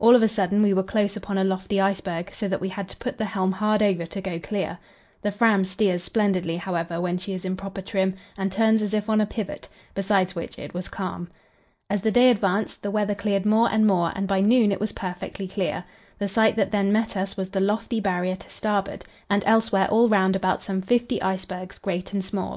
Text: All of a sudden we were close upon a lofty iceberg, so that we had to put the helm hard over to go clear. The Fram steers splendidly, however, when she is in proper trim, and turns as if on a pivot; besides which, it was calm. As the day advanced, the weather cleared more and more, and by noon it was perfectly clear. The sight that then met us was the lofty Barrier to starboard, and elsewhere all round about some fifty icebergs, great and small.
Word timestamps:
All 0.00 0.16
of 0.16 0.24
a 0.24 0.26
sudden 0.28 0.60
we 0.60 0.74
were 0.74 0.82
close 0.82 1.16
upon 1.16 1.38
a 1.38 1.44
lofty 1.44 1.80
iceberg, 1.80 2.32
so 2.34 2.48
that 2.48 2.60
we 2.60 2.68
had 2.68 2.88
to 2.88 2.96
put 2.96 3.16
the 3.16 3.24
helm 3.26 3.52
hard 3.52 3.80
over 3.80 4.06
to 4.06 4.20
go 4.20 4.40
clear. 4.40 4.76
The 5.22 5.30
Fram 5.30 5.64
steers 5.64 6.02
splendidly, 6.02 6.56
however, 6.56 7.00
when 7.00 7.16
she 7.16 7.32
is 7.32 7.44
in 7.44 7.54
proper 7.56 7.80
trim, 7.80 8.14
and 8.36 8.50
turns 8.50 8.82
as 8.82 8.92
if 8.92 9.08
on 9.08 9.20
a 9.20 9.24
pivot; 9.24 9.68
besides 9.94 10.34
which, 10.34 10.58
it 10.58 10.74
was 10.74 10.88
calm. 10.88 11.28
As 11.88 12.02
the 12.02 12.10
day 12.10 12.28
advanced, 12.28 12.82
the 12.82 12.90
weather 12.90 13.14
cleared 13.14 13.46
more 13.46 13.70
and 13.72 13.86
more, 13.86 14.10
and 14.16 14.26
by 14.26 14.40
noon 14.40 14.72
it 14.72 14.80
was 14.80 14.90
perfectly 14.90 15.46
clear. 15.46 15.84
The 16.18 16.26
sight 16.26 16.56
that 16.56 16.72
then 16.72 16.90
met 16.90 17.16
us 17.16 17.36
was 17.36 17.50
the 17.50 17.60
lofty 17.60 18.00
Barrier 18.00 18.34
to 18.34 18.50
starboard, 18.50 19.04
and 19.30 19.44
elsewhere 19.46 19.86
all 19.88 20.08
round 20.08 20.34
about 20.34 20.60
some 20.60 20.82
fifty 20.82 21.22
icebergs, 21.22 21.78
great 21.78 22.12
and 22.12 22.24
small. 22.24 22.56